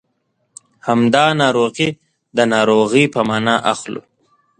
[0.87, 1.89] همدا ناروغي
[2.37, 4.01] د ناروغۍ په مانا اخلو.